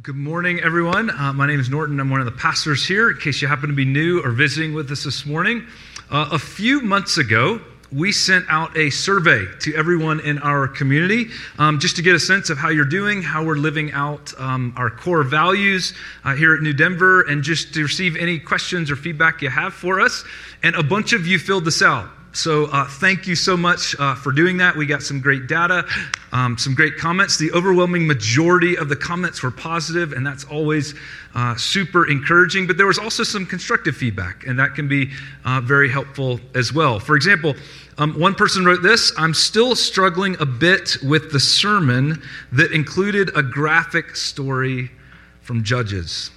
[0.00, 1.10] Good morning, everyone.
[1.10, 1.98] Uh, my name is Norton.
[1.98, 4.72] I'm one of the pastors here, in case you happen to be new or visiting
[4.72, 5.66] with us this morning.
[6.08, 11.30] Uh, a few months ago, we sent out a survey to everyone in our community
[11.58, 14.72] um, just to get a sense of how you're doing, how we're living out um,
[14.76, 18.96] our core values uh, here at New Denver, and just to receive any questions or
[18.96, 20.22] feedback you have for us.
[20.62, 22.08] And a bunch of you filled this out.
[22.38, 24.76] So, uh, thank you so much uh, for doing that.
[24.76, 25.84] We got some great data,
[26.30, 27.36] um, some great comments.
[27.36, 30.94] The overwhelming majority of the comments were positive, and that's always
[31.34, 32.68] uh, super encouraging.
[32.68, 35.10] But there was also some constructive feedback, and that can be
[35.44, 37.00] uh, very helpful as well.
[37.00, 37.56] For example,
[37.98, 43.36] um, one person wrote this I'm still struggling a bit with the sermon that included
[43.36, 44.92] a graphic story
[45.40, 46.30] from Judges.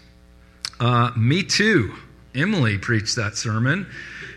[0.80, 1.94] Uh, me too.
[2.34, 3.86] Emily preached that sermon.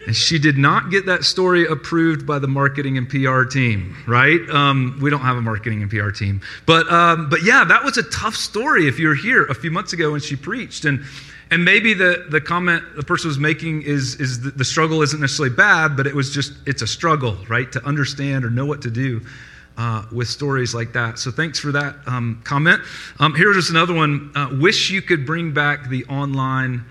[0.07, 4.41] And she did not get that story approved by the marketing and PR team, right?
[4.51, 6.43] Um, we don't have a marketing and PR team.
[6.67, 9.71] But, um, but yeah, that was a tough story if you were here a few
[9.71, 10.85] months ago when she preached.
[10.85, 11.05] And,
[11.51, 15.21] and maybe the, the comment the person was making is, is the, the struggle isn't
[15.21, 17.71] necessarily bad, but it was just, it's a struggle, right?
[17.73, 19.21] To understand or know what to do.
[19.77, 21.19] Uh, with stories like that.
[21.19, 22.81] So thanks for that um, comment.
[23.19, 24.31] Um, here's just another one.
[24.37, 26.85] Uh, wish you could bring back the online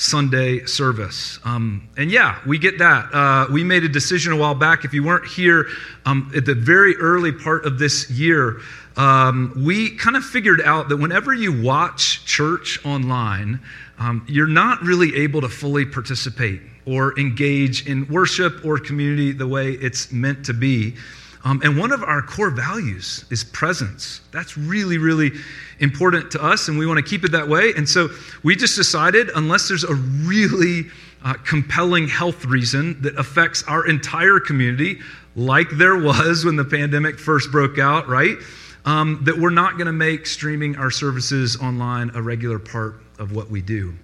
[0.00, 1.38] Sunday service.
[1.44, 3.12] Um, and yeah, we get that.
[3.12, 4.86] Uh, we made a decision a while back.
[4.86, 5.66] If you weren't here
[6.06, 8.62] um, at the very early part of this year,
[8.96, 13.60] um, we kind of figured out that whenever you watch church online,
[13.98, 19.46] um, you're not really able to fully participate or engage in worship or community the
[19.46, 20.94] way it's meant to be.
[21.42, 24.20] Um, and one of our core values is presence.
[24.30, 25.32] That's really, really
[25.78, 27.72] important to us, and we want to keep it that way.
[27.76, 28.08] And so
[28.42, 30.90] we just decided, unless there's a really
[31.24, 35.00] uh, compelling health reason that affects our entire community,
[35.34, 38.36] like there was when the pandemic first broke out, right?
[38.84, 43.32] Um, that we're not going to make streaming our services online a regular part of
[43.32, 43.94] what we do.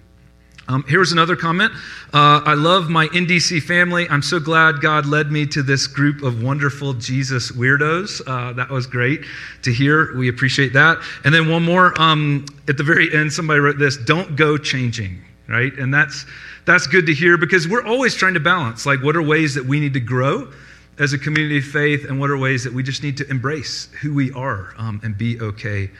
[0.69, 1.71] Um, here's another comment.
[2.13, 4.05] Uh, I love my NDC family.
[4.09, 8.21] I'm so glad God led me to this group of wonderful Jesus weirdos.
[8.27, 9.23] Uh, that was great
[9.63, 10.13] to hear.
[10.17, 11.01] We appreciate that.
[11.23, 15.21] And then one more um, at the very end, somebody wrote this Don't go changing,
[15.47, 15.71] right?
[15.73, 16.25] And that's,
[16.65, 19.65] that's good to hear because we're always trying to balance like, what are ways that
[19.65, 20.51] we need to grow
[20.99, 23.87] as a community of faith, and what are ways that we just need to embrace
[24.01, 25.91] who we are um, and be okay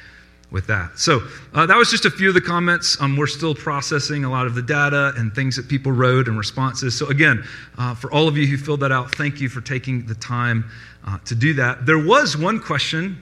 [0.50, 0.97] with that.
[0.97, 1.22] So
[1.53, 3.00] uh, that was just a few of the comments.
[3.02, 6.38] Um, we're still processing a lot of the data and things that people wrote and
[6.38, 6.97] responses.
[6.97, 7.44] So again,
[7.78, 10.69] uh, for all of you who filled that out, thank you for taking the time
[11.06, 11.86] uh, to do that.
[11.86, 13.22] There was one question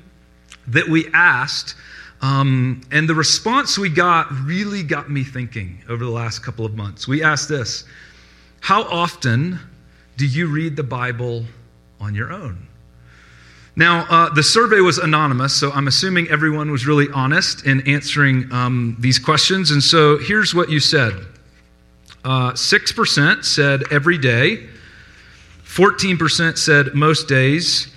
[0.68, 1.76] that we asked,
[2.22, 6.76] um, and the response we got really got me thinking over the last couple of
[6.76, 7.08] months.
[7.08, 7.86] We asked this
[8.62, 9.60] How often
[10.18, 11.46] do you read the Bible
[12.00, 12.68] on your own?
[13.76, 18.50] Now, uh, the survey was anonymous, so I'm assuming everyone was really honest in answering
[18.52, 19.72] um, these questions.
[19.72, 21.14] And so here's what you said
[22.24, 24.68] uh, 6% said every day,
[25.66, 27.94] 14% said most days,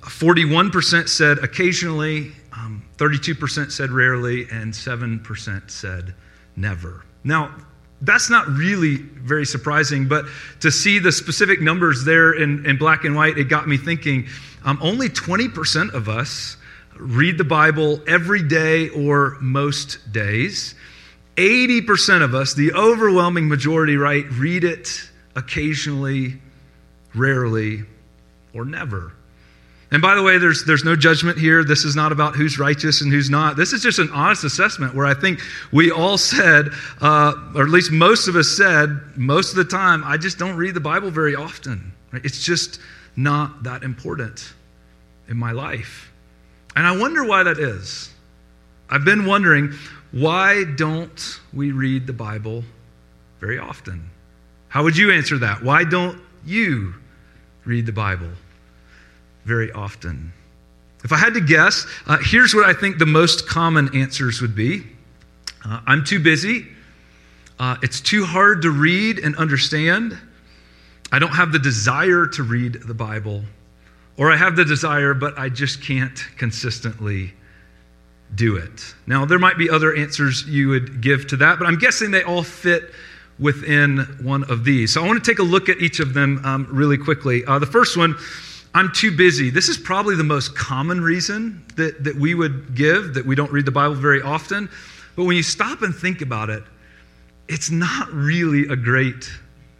[0.00, 6.14] 41% said occasionally, um, 32% said rarely, and 7% said
[6.56, 7.04] never.
[7.22, 7.54] Now,
[8.02, 10.24] that's not really very surprising, but
[10.60, 14.26] to see the specific numbers there in, in black and white, it got me thinking
[14.64, 16.56] um, only 20% of us
[16.96, 20.74] read the Bible every day or most days.
[21.36, 26.40] 80% of us, the overwhelming majority, right, read it occasionally,
[27.14, 27.84] rarely,
[28.52, 29.12] or never.
[29.90, 31.64] And by the way, there's, there's no judgment here.
[31.64, 33.56] This is not about who's righteous and who's not.
[33.56, 35.40] This is just an honest assessment where I think
[35.72, 36.68] we all said,
[37.00, 40.56] uh, or at least most of us said, most of the time, I just don't
[40.56, 41.92] read the Bible very often.
[42.12, 42.22] Right?
[42.22, 42.80] It's just
[43.16, 44.52] not that important
[45.26, 46.12] in my life.
[46.76, 48.10] And I wonder why that is.
[48.90, 49.72] I've been wondering,
[50.12, 52.62] why don't we read the Bible
[53.40, 54.10] very often?
[54.68, 55.62] How would you answer that?
[55.62, 56.94] Why don't you
[57.64, 58.28] read the Bible?
[59.48, 60.32] Very often.
[61.02, 64.54] If I had to guess, uh, here's what I think the most common answers would
[64.54, 64.84] be
[65.64, 66.66] uh, I'm too busy.
[67.58, 70.16] Uh, it's too hard to read and understand.
[71.10, 73.42] I don't have the desire to read the Bible.
[74.16, 77.32] Or I have the desire, but I just can't consistently
[78.34, 78.94] do it.
[79.06, 82.22] Now, there might be other answers you would give to that, but I'm guessing they
[82.22, 82.90] all fit
[83.38, 84.92] within one of these.
[84.92, 87.44] So I want to take a look at each of them um, really quickly.
[87.44, 88.16] Uh, the first one
[88.74, 89.50] I'm too busy.
[89.50, 93.50] This is probably the most common reason that, that we would give, that we don't
[93.50, 94.68] read the Bible very often.
[95.16, 96.62] But when you stop and think about it,
[97.48, 99.30] it's not really a great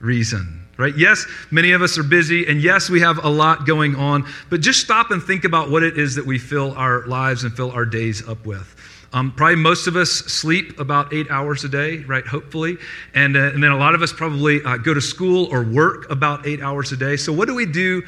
[0.01, 0.97] reason, right?
[0.97, 4.61] Yes, many of us are busy, and yes, we have a lot going on, but
[4.61, 7.71] just stop and think about what it is that we fill our lives and fill
[7.73, 8.75] our days up with.
[9.13, 12.27] Um, probably most of us sleep about eight hours a day, right?
[12.27, 12.77] Hopefully.
[13.15, 16.11] And, uh, and then a lot of us probably uh, go to school or work
[16.11, 17.17] about eight hours a day.
[17.17, 18.03] So, what do we do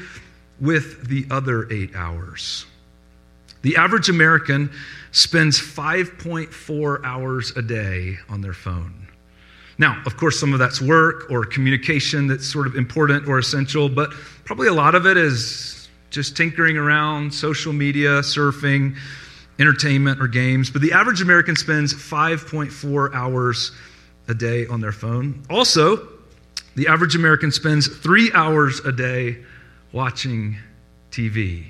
[0.60, 2.66] with the other eight hours?
[3.62, 4.70] The average American
[5.12, 9.06] spends 5.4 hours a day on their phone.
[9.78, 13.88] Now, of course, some of that's work or communication that's sort of important or essential,
[13.88, 14.12] but
[14.44, 18.96] probably a lot of it is just tinkering around, social media, surfing,
[19.58, 20.70] entertainment, or games.
[20.70, 23.72] But the average American spends 5.4 hours
[24.28, 25.42] a day on their phone.
[25.48, 26.08] Also,
[26.76, 29.38] the average American spends three hours a day
[29.92, 30.56] watching
[31.10, 31.64] TV.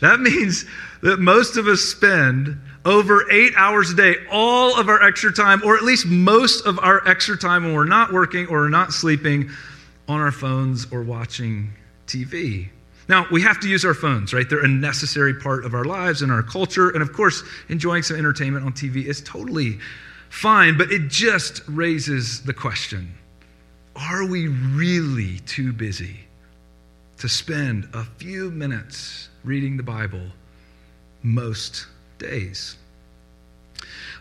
[0.00, 0.64] That means
[1.02, 5.62] that most of us spend over eight hours a day, all of our extra time,
[5.64, 9.50] or at least most of our extra time when we're not working or not sleeping,
[10.08, 11.72] on our phones or watching
[12.06, 12.68] TV.
[13.08, 14.48] Now, we have to use our phones, right?
[14.48, 16.90] They're a necessary part of our lives and our culture.
[16.90, 19.78] And of course, enjoying some entertainment on TV is totally
[20.30, 23.14] fine, but it just raises the question
[23.96, 26.18] are we really too busy
[27.18, 30.26] to spend a few minutes reading the Bible
[31.22, 31.86] most
[32.18, 32.76] days.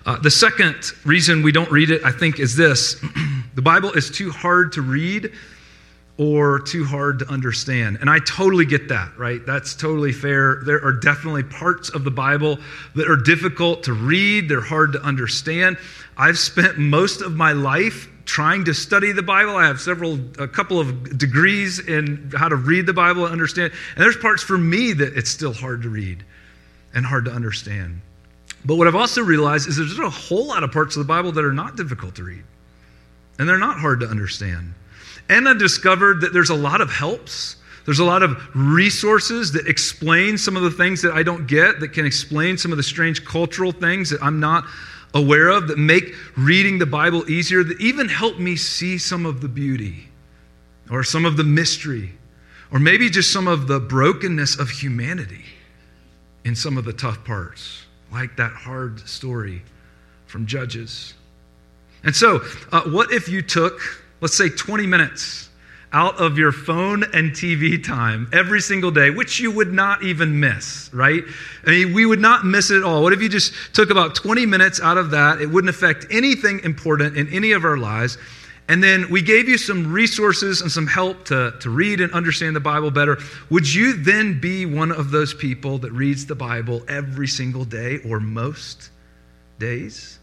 [0.05, 0.75] Uh, the second
[1.05, 2.95] reason we don't read it, I think, is this
[3.55, 5.31] the Bible is too hard to read
[6.17, 7.97] or too hard to understand.
[7.99, 9.43] And I totally get that, right?
[9.45, 10.61] That's totally fair.
[10.63, 12.59] There are definitely parts of the Bible
[12.95, 15.77] that are difficult to read, they're hard to understand.
[16.17, 19.55] I've spent most of my life trying to study the Bible.
[19.55, 23.73] I have several, a couple of degrees in how to read the Bible and understand.
[23.95, 26.23] And there's parts for me that it's still hard to read
[26.93, 28.01] and hard to understand.
[28.65, 31.31] But what I've also realized is there's a whole lot of parts of the Bible
[31.33, 32.43] that are not difficult to read,
[33.37, 34.73] and they're not hard to understand.
[35.29, 37.57] And I discovered that there's a lot of helps.
[37.85, 41.81] There's a lot of resources that explain some of the things that I don't get,
[41.81, 44.63] that can explain some of the strange cultural things that I'm not
[45.13, 49.41] aware of, that make reading the Bible easier, that even help me see some of
[49.41, 50.07] the beauty
[50.89, 52.11] or some of the mystery
[52.73, 55.45] or maybe just some of the brokenness of humanity
[56.43, 59.61] in some of the tough parts, like that hard story
[60.25, 61.13] from Judges.
[62.03, 63.79] And so, uh, what if you took,
[64.21, 65.49] let's say, 20 minutes
[65.93, 70.39] out of your phone and TV time every single day, which you would not even
[70.39, 71.23] miss, right?
[71.65, 73.03] I mean, we would not miss it at all.
[73.03, 75.39] What if you just took about 20 minutes out of that?
[75.39, 78.17] It wouldn't affect anything important in any of our lives.
[78.69, 82.55] And then we gave you some resources and some help to, to read and understand
[82.55, 83.17] the Bible better.
[83.49, 87.99] Would you then be one of those people that reads the Bible every single day
[88.07, 88.89] or most
[89.59, 90.17] days?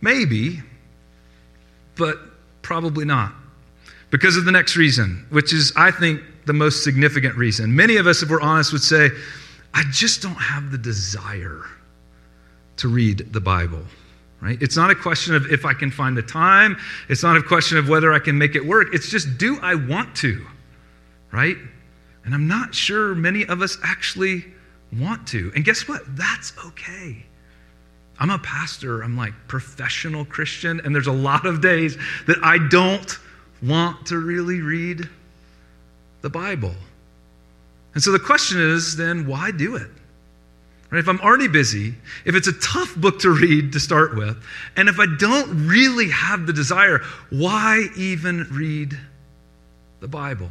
[0.00, 0.62] Maybe,
[1.96, 2.18] but
[2.62, 3.32] probably not.
[4.10, 7.74] Because of the next reason, which is, I think, the most significant reason.
[7.74, 9.10] Many of us, if we're honest, would say,
[9.74, 11.62] I just don't have the desire
[12.78, 13.84] to read the Bible
[14.40, 14.60] right?
[14.60, 16.76] It's not a question of if I can find the time.
[17.08, 18.88] It's not a question of whether I can make it work.
[18.92, 20.46] It's just, do I want to,
[21.32, 21.56] right?
[22.24, 24.44] And I'm not sure many of us actually
[24.92, 25.52] want to.
[25.54, 26.02] And guess what?
[26.16, 27.24] That's okay.
[28.20, 31.96] I'm a pastor, I'm like professional Christian, and there's a lot of days
[32.26, 33.16] that I don't
[33.62, 35.08] want to really read
[36.22, 36.74] the Bible.
[37.94, 39.90] And so the question is then, why do it?
[40.90, 40.98] Right?
[40.98, 41.94] If I'm already busy,
[42.24, 44.42] if it's a tough book to read to start with,
[44.76, 47.00] and if I don't really have the desire,
[47.30, 48.98] why even read
[50.00, 50.50] the Bible?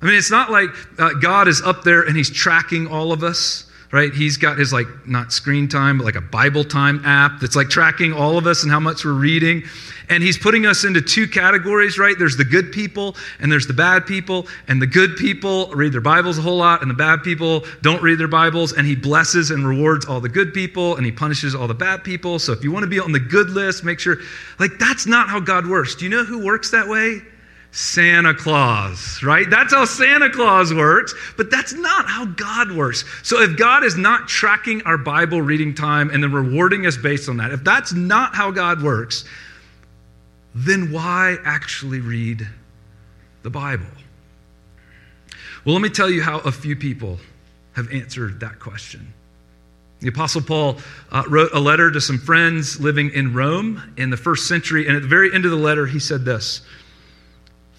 [0.00, 3.24] I mean, it's not like uh, God is up there and he's tracking all of
[3.24, 4.12] us right?
[4.12, 7.68] He's got his like not screen time, but like a Bible time app that's like
[7.68, 9.62] tracking all of us and how much we're reading.
[10.10, 12.16] And he's putting us into two categories, right?
[12.18, 14.48] There's the good people and there's the bad people.
[14.66, 18.02] And the good people read their Bibles a whole lot, and the bad people don't
[18.02, 18.72] read their Bibles.
[18.72, 22.02] And he blesses and rewards all the good people, and he punishes all the bad
[22.02, 22.40] people.
[22.40, 24.16] So if you want to be on the good list, make sure,
[24.58, 25.94] like, that's not how God works.
[25.94, 27.22] Do you know who works that way?
[27.74, 29.50] Santa Claus, right?
[29.50, 33.04] That's how Santa Claus works, but that's not how God works.
[33.24, 37.28] So if God is not tracking our Bible reading time and then rewarding us based
[37.28, 39.24] on that, if that's not how God works,
[40.54, 42.46] then why actually read
[43.42, 43.86] the Bible?
[45.64, 47.18] Well, let me tell you how a few people
[47.72, 49.12] have answered that question.
[49.98, 50.78] The Apostle Paul
[51.10, 54.94] uh, wrote a letter to some friends living in Rome in the first century, and
[54.94, 56.60] at the very end of the letter, he said this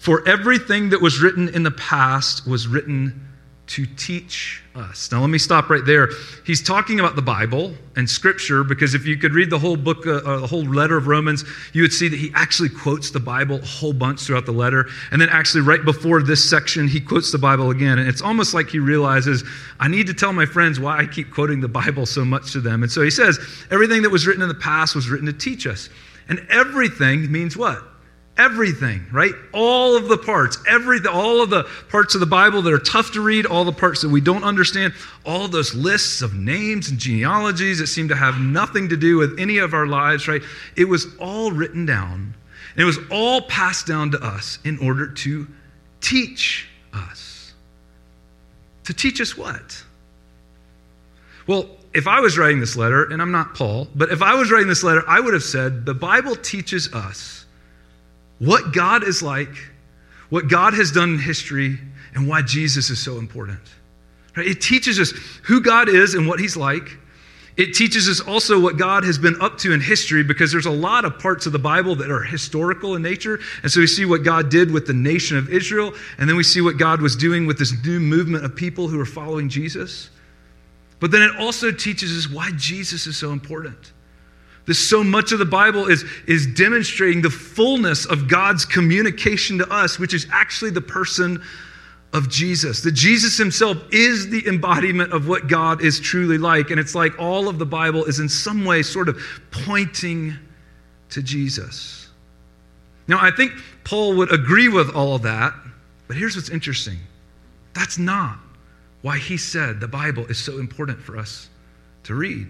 [0.06, 3.28] for everything that was written in the past was written
[3.66, 5.10] to teach us.
[5.10, 6.10] Now, let me stop right there.
[6.44, 10.06] He's talking about the Bible and Scripture because if you could read the whole book,
[10.06, 13.18] uh, uh, the whole letter of Romans, you would see that he actually quotes the
[13.18, 14.86] Bible a whole bunch throughout the letter.
[15.10, 17.98] And then, actually, right before this section, he quotes the Bible again.
[17.98, 19.42] And it's almost like he realizes,
[19.80, 22.60] I need to tell my friends why I keep quoting the Bible so much to
[22.60, 22.84] them.
[22.84, 23.40] And so he says,
[23.72, 25.90] everything that was written in the past was written to teach us.
[26.28, 27.82] And everything means what?
[28.38, 29.32] Everything, right?
[29.52, 33.12] All of the parts, every, all of the parts of the Bible that are tough
[33.12, 36.98] to read, all the parts that we don't understand, all those lists of names and
[36.98, 40.42] genealogies that seem to have nothing to do with any of our lives, right?
[40.76, 42.34] It was all written down.
[42.72, 45.46] And it was all passed down to us in order to
[46.00, 47.54] teach us.
[48.84, 49.82] To teach us what?
[51.46, 54.50] Well, if I was writing this letter, and I'm not Paul, but if I was
[54.50, 57.45] writing this letter, I would have said the Bible teaches us
[58.38, 59.54] what God is like,
[60.28, 61.78] what God has done in history,
[62.14, 63.60] and why Jesus is so important.
[64.36, 64.46] Right?
[64.46, 65.12] It teaches us
[65.44, 66.98] who God is and what He's like.
[67.56, 70.70] It teaches us also what God has been up to in history because there's a
[70.70, 73.40] lot of parts of the Bible that are historical in nature.
[73.62, 76.42] And so we see what God did with the nation of Israel, and then we
[76.42, 80.10] see what God was doing with this new movement of people who are following Jesus.
[81.00, 83.92] But then it also teaches us why Jesus is so important.
[84.66, 89.68] This so much of the Bible is, is demonstrating the fullness of God's communication to
[89.70, 91.42] us, which is actually the person
[92.12, 92.82] of Jesus.
[92.82, 96.70] That Jesus himself is the embodiment of what God is truly like.
[96.70, 100.34] And it's like all of the Bible is in some way sort of pointing
[101.10, 102.08] to Jesus.
[103.06, 103.52] Now, I think
[103.84, 105.54] Paul would agree with all of that,
[106.08, 106.98] but here's what's interesting
[107.72, 108.38] that's not
[109.02, 111.50] why he said the Bible is so important for us
[112.04, 112.48] to read.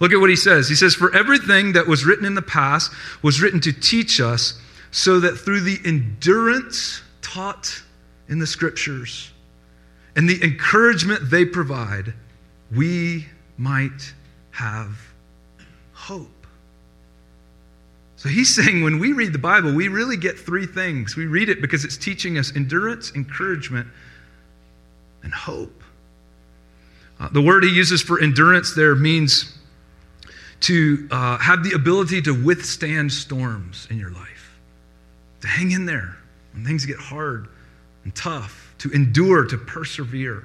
[0.00, 0.68] Look at what he says.
[0.68, 2.92] He says, For everything that was written in the past
[3.22, 7.82] was written to teach us, so that through the endurance taught
[8.28, 9.30] in the scriptures
[10.16, 12.14] and the encouragement they provide,
[12.74, 14.14] we might
[14.50, 14.98] have
[15.92, 16.46] hope.
[18.16, 21.16] So he's saying when we read the Bible, we really get three things.
[21.16, 23.86] We read it because it's teaching us endurance, encouragement,
[25.22, 25.82] and hope.
[27.20, 29.57] Uh, the word he uses for endurance there means
[30.60, 34.58] to uh, have the ability to withstand storms in your life,
[35.40, 36.16] to hang in there
[36.52, 37.48] when things get hard
[38.04, 40.44] and tough, to endure, to persevere.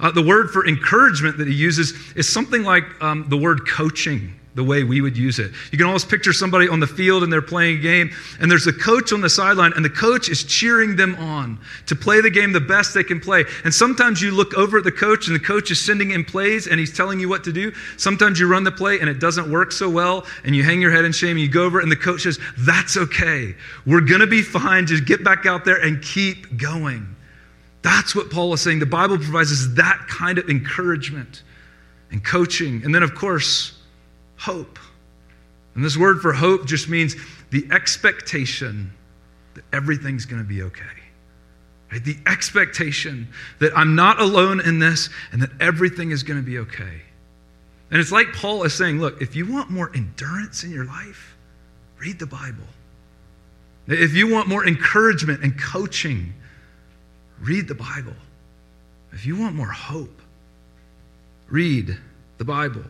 [0.00, 4.34] Uh, the word for encouragement that he uses is something like um, the word coaching
[4.54, 5.50] the way we would use it.
[5.72, 8.66] You can almost picture somebody on the field and they're playing a game, and there's
[8.66, 12.30] a coach on the sideline, and the coach is cheering them on to play the
[12.30, 13.44] game the best they can play.
[13.64, 16.66] And sometimes you look over at the coach, and the coach is sending in plays
[16.66, 17.72] and he's telling you what to do.
[17.96, 20.92] Sometimes you run the play and it doesn't work so well, and you hang your
[20.92, 23.54] head in shame, and you go over, and the coach says, That's okay.
[23.86, 24.86] We're going to be fine.
[24.86, 27.14] Just get back out there and keep going.
[27.82, 28.78] That's what Paul is saying.
[28.78, 31.42] The Bible provides us that kind of encouragement
[32.10, 32.82] and coaching.
[32.84, 33.78] And then, of course,
[34.36, 34.78] hope.
[35.74, 37.16] And this word for hope just means
[37.50, 38.92] the expectation
[39.54, 40.82] that everything's going to be okay.
[41.90, 42.04] Right?
[42.04, 43.28] The expectation
[43.60, 47.02] that I'm not alone in this and that everything is going to be okay.
[47.90, 51.36] And it's like Paul is saying, look, if you want more endurance in your life,
[51.98, 52.64] read the Bible.
[53.86, 56.32] If you want more encouragement and coaching,
[57.40, 58.14] read the Bible.
[59.12, 60.20] If you want more hope,
[61.48, 61.96] read
[62.38, 62.84] the Bible.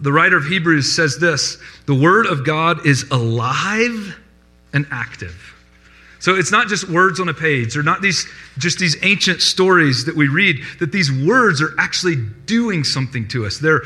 [0.00, 4.16] The writer of Hebrews says this the Word of God is alive
[4.72, 5.54] and active.
[6.18, 7.74] So it's not just words on a page.
[7.74, 8.26] They're not these
[8.58, 13.44] just these ancient stories that we read, that these words are actually doing something to
[13.44, 13.58] us.
[13.58, 13.82] They're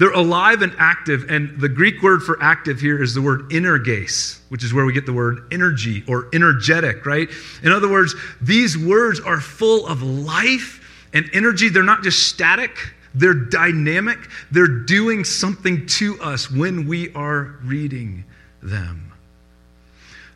[0.00, 4.40] they're alive and active, and the Greek word for active here is the word energes,
[4.48, 7.28] which is where we get the word energy or energetic, right?
[7.62, 11.68] In other words, these words are full of life and energy.
[11.68, 12.78] They're not just static,
[13.14, 14.18] they're dynamic.
[14.50, 18.24] They're doing something to us when we are reading
[18.62, 19.12] them.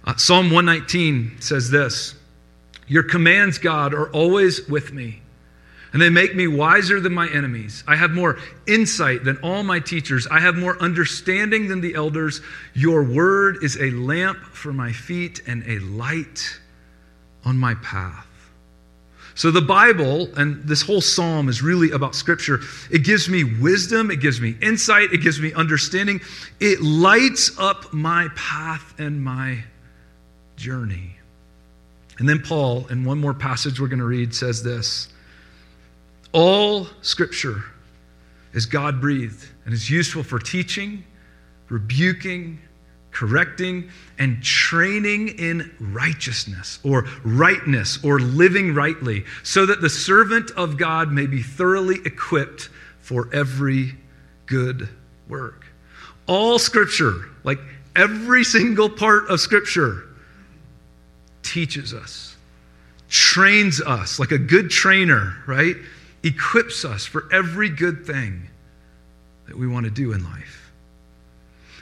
[0.04, 2.14] Uh, Psalm 119 says this
[2.86, 5.22] Your commands, God, are always with me,
[5.92, 7.84] and they make me wiser than my enemies.
[7.86, 12.40] I have more insight than all my teachers, I have more understanding than the elders.
[12.74, 16.60] Your word is a lamp for my feet and a light
[17.44, 18.26] on my path.
[19.36, 22.60] So, the Bible and this whole psalm is really about Scripture.
[22.90, 26.20] It gives me wisdom, it gives me insight, it gives me understanding.
[26.60, 29.64] It lights up my path and my
[30.56, 31.16] journey.
[32.18, 35.08] And then, Paul, in one more passage we're going to read, says this
[36.32, 37.64] All Scripture
[38.52, 41.04] is God breathed and is useful for teaching,
[41.68, 42.60] rebuking,
[43.14, 50.76] correcting, and training in righteousness or rightness or living rightly, so that the servant of
[50.76, 52.68] God may be thoroughly equipped
[53.00, 53.94] for every
[54.46, 54.88] good
[55.28, 55.64] work.
[56.26, 57.58] All scripture, like
[57.96, 60.04] every single part of scripture,
[61.42, 62.36] teaches us,
[63.08, 65.76] trains us like a good trainer, right?
[66.22, 68.48] Equips us for every good thing
[69.46, 70.63] that we want to do in life.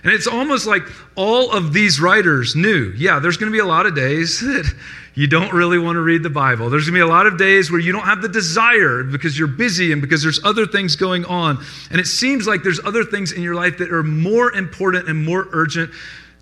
[0.04, 0.82] And it's almost like
[1.14, 4.72] all of these writers knew yeah, there's going to be a lot of days that
[5.14, 6.70] you don't really want to read the Bible.
[6.70, 9.38] There's going to be a lot of days where you don't have the desire because
[9.38, 11.62] you're busy and because there's other things going on.
[11.90, 15.24] And it seems like there's other things in your life that are more important and
[15.24, 15.90] more urgent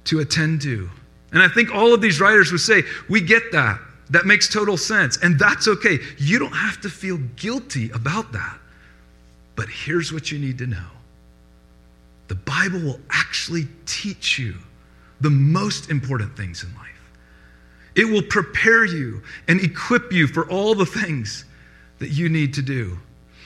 [0.04, 0.88] to attend to.
[1.32, 3.80] And I think all of these writers would say, we get that.
[4.10, 5.18] That makes total sense.
[5.18, 5.98] And that's okay.
[6.18, 8.58] You don't have to feel guilty about that.
[9.56, 10.86] But here's what you need to know
[12.30, 14.54] the Bible will actually teach you
[15.20, 17.10] the most important things in life.
[17.96, 21.44] It will prepare you and equip you for all the things
[21.98, 22.96] that you need to do.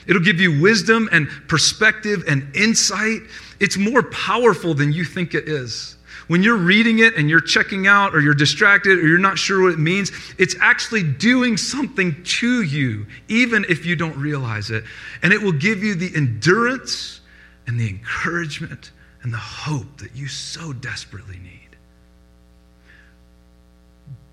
[0.06, 3.22] It'll give you wisdom and perspective and insight.
[3.58, 5.96] It's more powerful than you think it is.
[6.26, 9.62] When you're reading it and you're checking out or you're distracted or you're not sure
[9.62, 14.84] what it means, it's actually doing something to you, even if you don't realize it.
[15.22, 17.22] And it will give you the endurance
[17.66, 18.90] and the encouragement
[19.22, 21.60] and the hope that you so desperately need.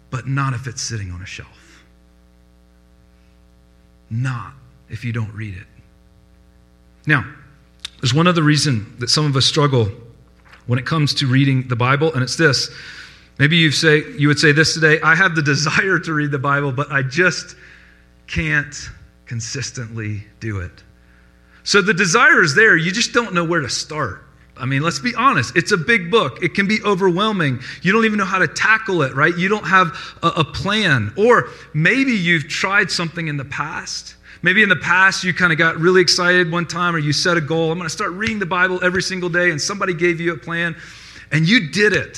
[0.09, 1.83] But not if it's sitting on a shelf.
[4.09, 4.53] Not
[4.89, 5.67] if you don't read it.
[7.07, 7.25] Now,
[8.01, 9.89] there's one other reason that some of us struggle
[10.67, 12.69] when it comes to reading the Bible, and it's this.
[13.39, 16.39] Maybe you say you would say this today, I have the desire to read the
[16.39, 17.55] Bible, but I just
[18.27, 18.89] can't
[19.25, 20.83] consistently do it.
[21.63, 24.25] So the desire is there, you just don't know where to start.
[24.57, 25.55] I mean, let's be honest.
[25.55, 26.43] It's a big book.
[26.43, 27.61] It can be overwhelming.
[27.81, 29.35] You don't even know how to tackle it, right?
[29.35, 29.87] You don't have
[30.21, 31.13] a, a, plan.
[31.17, 34.15] Or maybe you've tried something in the past.
[34.43, 37.37] Maybe in the past you kind of got really excited one time or you set
[37.37, 37.71] a goal.
[37.71, 40.37] I'm going to start reading the Bible every single day, and somebody gave you a
[40.37, 40.75] plan,
[41.31, 42.17] and you did it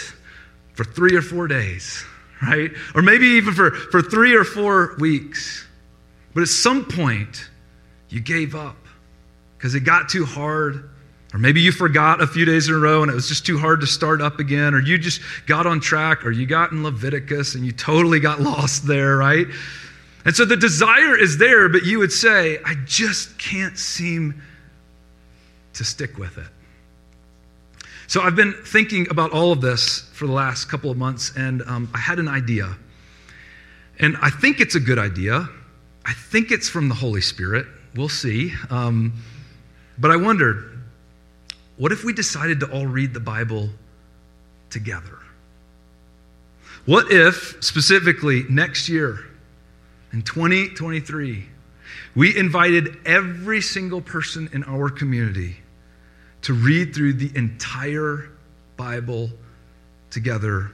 [0.73, 2.03] for three or four days,
[2.41, 2.71] right?
[2.95, 5.65] Or maybe even for, for three or four weeks.
[6.33, 7.49] But at some point,
[8.09, 8.82] you gave up
[9.63, 10.89] because it got too hard.
[11.33, 13.57] Or maybe you forgot a few days in a row and it was just too
[13.57, 14.73] hard to start up again.
[14.73, 18.41] Or you just got on track, or you got in Leviticus and you totally got
[18.41, 19.47] lost there, right?
[20.25, 24.41] And so the desire is there, but you would say, I just can't seem
[25.75, 26.47] to stick with it.
[28.07, 31.61] So I've been thinking about all of this for the last couple of months, and
[31.67, 32.75] um, I had an idea.
[33.97, 35.47] And I think it's a good idea.
[36.05, 37.65] I think it's from the Holy Spirit.
[37.95, 38.53] We'll see.
[38.69, 39.13] Um,
[39.97, 40.71] but I wonder
[41.77, 43.69] what if we decided to all read the Bible
[44.69, 45.19] together?
[46.85, 49.19] What if, specifically, next year,
[50.11, 51.45] in 2023,
[52.15, 55.57] we invited every single person in our community
[56.43, 58.29] to read through the entire
[58.77, 59.29] Bible
[60.11, 60.71] together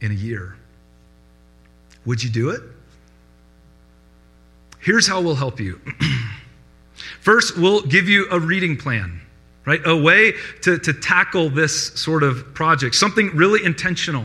[0.00, 0.56] in a year?
[2.06, 2.62] Would you do it?
[4.80, 5.80] Here's how we'll help you.
[7.20, 9.20] First, we'll give you a reading plan,
[9.66, 9.80] right?
[9.84, 14.24] A way to, to tackle this sort of project, something really intentional,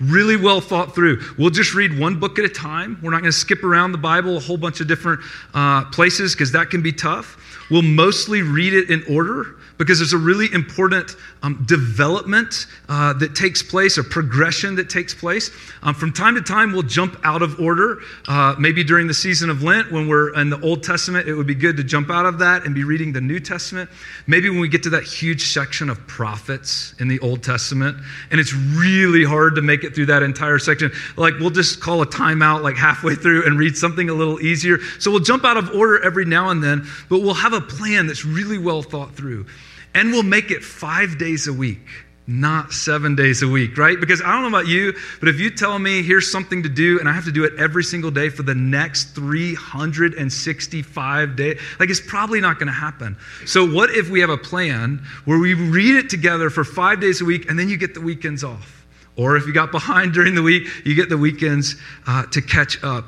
[0.00, 1.22] really well thought through.
[1.38, 2.98] We'll just read one book at a time.
[3.02, 5.20] We're not going to skip around the Bible a whole bunch of different
[5.54, 7.38] uh, places because that can be tough.
[7.70, 13.34] We'll mostly read it in order because there's a really important um, development uh, that
[13.34, 15.50] takes place, a progression that takes place.
[15.82, 17.98] Um, from time to time, we'll jump out of order.
[18.26, 21.46] Uh, maybe during the season of Lent, when we're in the Old Testament, it would
[21.46, 23.90] be good to jump out of that and be reading the New Testament.
[24.26, 27.98] Maybe when we get to that huge section of prophets in the Old Testament,
[28.30, 32.00] and it's really hard to make it through that entire section, like we'll just call
[32.00, 34.78] a timeout like halfway through and read something a little easier.
[34.98, 38.06] So we'll jump out of order every now and then, but we'll have a plan
[38.06, 39.46] that's really well thought through.
[39.94, 41.86] And we'll make it five days a week,
[42.26, 44.00] not seven days a week, right?
[44.00, 46.98] Because I don't know about you, but if you tell me here's something to do
[46.98, 51.90] and I have to do it every single day for the next 365 days, like
[51.90, 53.16] it's probably not going to happen.
[53.46, 57.20] So, what if we have a plan where we read it together for five days
[57.20, 58.84] a week and then you get the weekends off?
[59.16, 61.76] Or if you got behind during the week, you get the weekends
[62.08, 63.04] uh, to catch up.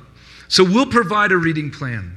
[0.46, 2.16] So, we'll provide a reading plan.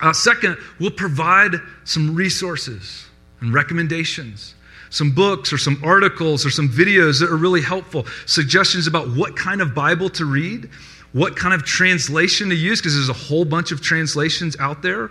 [0.00, 3.06] Uh, second, we'll provide some resources
[3.44, 4.54] and recommendations,
[4.90, 9.36] some books or some articles or some videos that are really helpful, suggestions about what
[9.36, 10.70] kind of Bible to read,
[11.12, 15.10] what kind of translation to use, because there's a whole bunch of translations out there.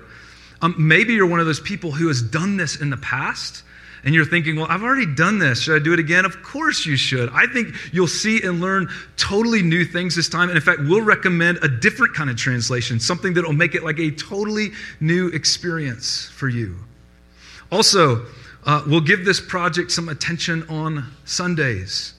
[0.61, 3.63] Um, maybe you're one of those people who has done this in the past
[4.05, 5.61] and you're thinking, well, I've already done this.
[5.61, 6.25] Should I do it again?
[6.25, 7.29] Of course you should.
[7.29, 10.49] I think you'll see and learn totally new things this time.
[10.49, 13.83] And in fact, we'll recommend a different kind of translation, something that will make it
[13.83, 16.75] like a totally new experience for you.
[17.73, 18.23] Also,
[18.67, 22.13] uh, we'll give this project some attention on Sundays.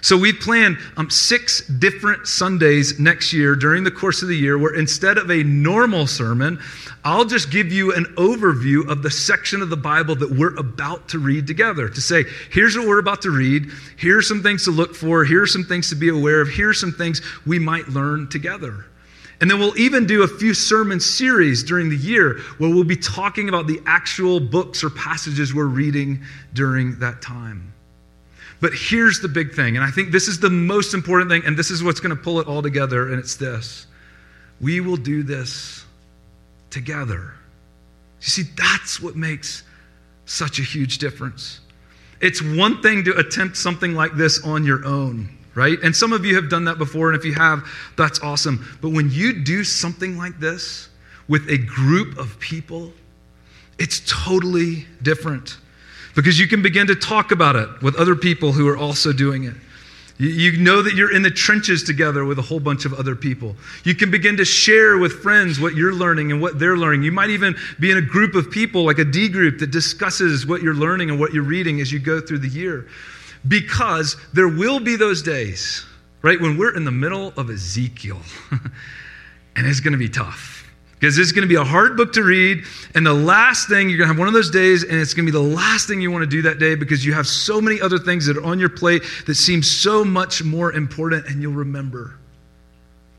[0.00, 4.56] So we plan um, six different Sundays next year during the course of the year
[4.56, 6.58] where instead of a normal sermon,
[7.04, 11.06] I'll just give you an overview of the section of the Bible that we're about
[11.10, 11.90] to read together.
[11.90, 13.66] To say, here's what we're about to read,
[13.98, 16.92] here's some things to look for, here's some things to be aware of, here's some
[16.92, 18.86] things we might learn together.
[19.40, 22.96] And then we'll even do a few sermon series during the year where we'll be
[22.96, 27.72] talking about the actual books or passages we're reading during that time.
[28.60, 31.56] But here's the big thing, and I think this is the most important thing, and
[31.56, 33.86] this is what's going to pull it all together, and it's this.
[34.60, 35.84] We will do this
[36.70, 37.34] together.
[38.20, 39.64] You see, that's what makes
[40.24, 41.60] such a huge difference.
[42.20, 45.78] It's one thing to attempt something like this on your own, right?
[45.82, 47.64] And some of you have done that before, and if you have,
[47.96, 48.66] that's awesome.
[48.80, 50.88] But when you do something like this
[51.28, 52.92] with a group of people,
[53.78, 55.58] it's totally different
[56.14, 59.44] because you can begin to talk about it with other people who are also doing
[59.44, 59.54] it.
[60.16, 63.56] You know that you're in the trenches together with a whole bunch of other people.
[63.82, 67.02] You can begin to share with friends what you're learning and what they're learning.
[67.02, 70.46] You might even be in a group of people, like a D group, that discusses
[70.46, 72.86] what you're learning and what you're reading as you go through the year.
[73.46, 75.84] Because there will be those days,
[76.22, 78.20] right, when we're in the middle of Ezekiel,
[79.56, 80.64] and it's going to be tough
[81.04, 82.64] because this is going to be a hard book to read.
[82.94, 85.26] And the last thing, you're going to have one of those days, and it's going
[85.26, 87.60] to be the last thing you want to do that day because you have so
[87.60, 91.26] many other things that are on your plate that seem so much more important.
[91.26, 92.14] And you'll remember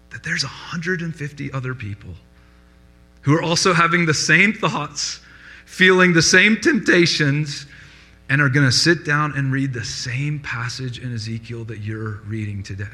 [0.09, 2.09] that there's 150 other people
[3.21, 5.19] who are also having the same thoughts,
[5.67, 7.67] feeling the same temptations,
[8.29, 12.21] and are going to sit down and read the same passage in Ezekiel that you're
[12.25, 12.85] reading today.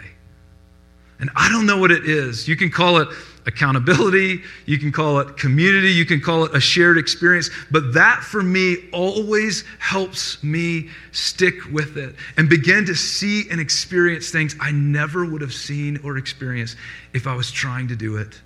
[1.22, 2.48] And I don't know what it is.
[2.48, 3.08] You can call it
[3.46, 8.24] accountability, you can call it community, you can call it a shared experience, but that
[8.24, 14.56] for me always helps me stick with it and begin to see and experience things
[14.60, 16.76] I never would have seen or experienced
[17.14, 18.42] if I was trying to do it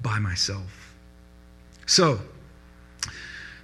[0.00, 0.94] by myself.
[1.86, 2.20] So,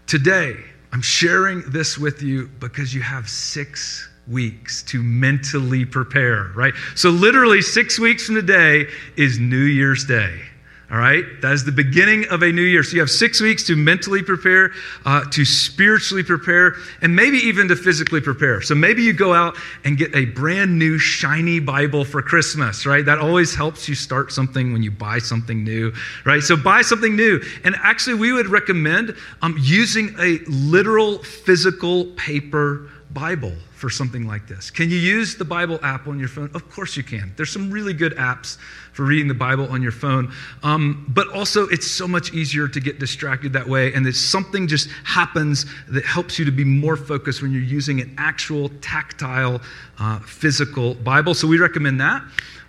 [0.09, 0.57] today,
[0.95, 6.73] I'm sharing this with you because you have six weeks to mentally prepare, right?
[6.95, 10.41] So, literally, six weeks from today is New Year's Day.
[10.91, 11.25] All right?
[11.41, 12.83] That is the beginning of a new year.
[12.83, 14.71] So you have six weeks to mentally prepare,
[15.07, 18.61] uh, to spiritually prepare, and maybe even to physically prepare.
[18.61, 23.05] So maybe you go out and get a brand new, shiny Bible for Christmas, right?
[23.05, 25.93] That always helps you start something when you buy something new,
[26.27, 26.43] right?
[26.43, 27.43] So buy something new.
[27.65, 34.49] And actually, we would recommend um, using a literal physical paper Bible for something like
[34.49, 34.71] this.
[34.71, 36.51] Can you use the Bible app on your phone?
[36.53, 37.33] Of course you can.
[37.37, 38.59] There's some really good apps
[38.93, 40.33] for reading the Bible on your phone.
[40.65, 43.93] Um, but also, it's so much easier to get distracted that way.
[43.95, 48.01] And that something just happens that helps you to be more focused when you're using
[48.01, 49.63] an actual tactile,
[49.99, 51.35] uh, physical Bible.
[51.35, 52.23] So we recommend that.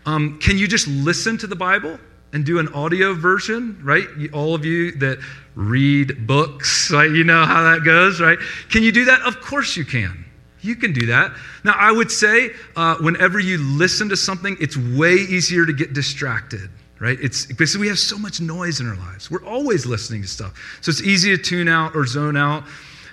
[0.06, 2.00] Um, can you just listen to the Bible?
[2.34, 4.06] and do an audio version, right?
[4.34, 5.20] All of you that
[5.56, 7.10] read books, right?
[7.10, 8.38] You know how that goes, right?
[8.70, 9.22] Can you do that?
[9.22, 10.25] Of course you can.
[10.66, 11.32] You can do that.
[11.64, 15.94] Now, I would say uh, whenever you listen to something, it's way easier to get
[15.94, 17.18] distracted, right?
[17.22, 19.30] It's because we have so much noise in our lives.
[19.30, 20.54] We're always listening to stuff.
[20.82, 22.64] So it's easy to tune out or zone out.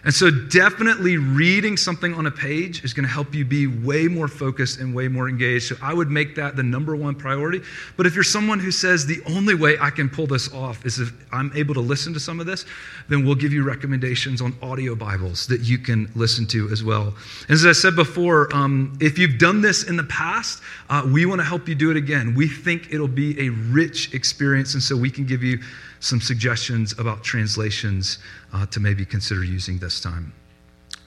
[0.04, 4.08] And so, definitely reading something on a page is going to help you be way
[4.08, 5.68] more focused and way more engaged.
[5.68, 7.60] So, I would make that the number one priority.
[7.96, 10.98] But if you're someone who says the only way I can pull this off is
[10.98, 12.64] if I'm able to listen to some of this,
[13.08, 17.14] then we'll give you recommendations on audio Bibles that you can listen to as well.
[17.42, 21.26] And as I said before, um, if you've done this in the past, uh, we
[21.26, 22.34] want to help you do it again.
[22.34, 25.60] We think it'll be a rich experience, and so we can give you
[26.02, 28.18] some suggestions about translations
[28.52, 30.32] uh, to maybe consider using this time.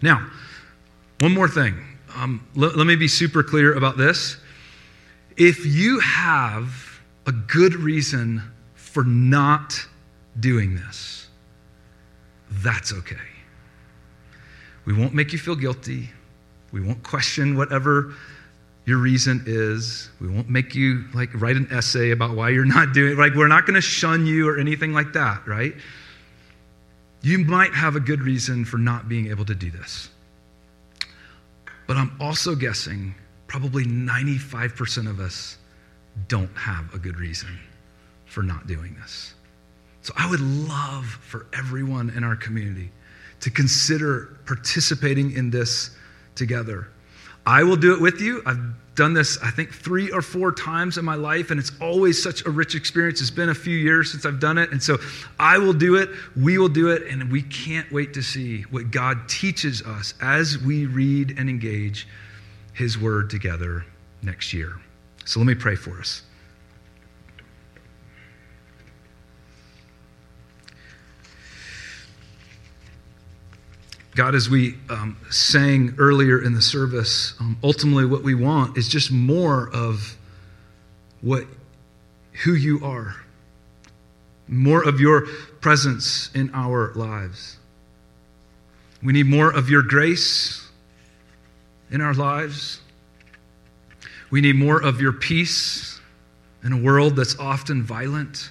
[0.01, 0.25] Now,
[1.19, 1.75] one more thing.
[2.15, 4.37] Um, let, let me be super clear about this.
[5.35, 8.41] If you have a good reason
[8.75, 9.85] for not
[10.39, 11.27] doing this,
[12.49, 13.17] that's okay.
[14.85, 16.09] We won't make you feel guilty.
[16.71, 18.13] We won't question whatever
[18.85, 20.09] your reason is.
[20.21, 23.17] We won't make you like write an essay about why you're not doing it.
[23.17, 25.73] Like we're not going to shun you or anything like that, right?
[27.21, 30.09] You might have a good reason for not being able to do this.
[31.87, 33.15] But I'm also guessing
[33.47, 35.57] probably 95% of us
[36.27, 37.59] don't have a good reason
[38.25, 39.33] for not doing this.
[40.01, 42.91] So I would love for everyone in our community
[43.39, 45.95] to consider participating in this
[46.35, 46.89] together.
[47.45, 48.41] I will do it with you.
[48.45, 48.59] I've
[48.95, 52.45] done this, I think, three or four times in my life, and it's always such
[52.45, 53.21] a rich experience.
[53.21, 54.97] It's been a few years since I've done it, and so
[55.39, 58.91] I will do it, we will do it, and we can't wait to see what
[58.91, 62.07] God teaches us as we read and engage
[62.73, 63.85] His Word together
[64.23, 64.79] next year.
[65.25, 66.21] So let me pray for us.
[74.15, 78.87] God, as we um, sang earlier in the service, um, ultimately what we want is
[78.87, 80.17] just more of
[81.21, 81.43] what
[82.43, 83.17] who you are,
[84.47, 85.25] more of your
[85.59, 87.57] presence in our lives.
[89.03, 90.65] We need more of your grace
[91.91, 92.79] in our lives.
[94.31, 95.99] We need more of your peace
[96.63, 98.49] in a world that's often violent.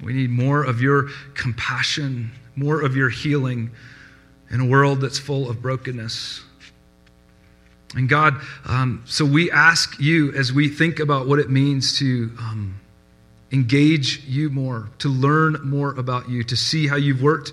[0.00, 3.70] We need more of your compassion more of your healing
[4.50, 6.42] in a world that's full of brokenness.
[7.94, 12.30] And God, um, so we ask you as we think about what it means to
[12.38, 12.80] um,
[13.52, 17.52] engage you more, to learn more about you, to see how you've worked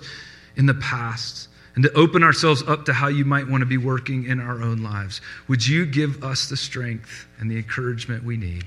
[0.56, 3.78] in the past, and to open ourselves up to how you might want to be
[3.78, 5.20] working in our own lives.
[5.48, 8.64] Would you give us the strength and the encouragement we need?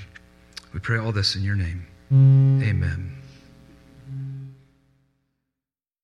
[0.73, 1.85] We pray all this in your name.
[2.63, 3.24] Amen.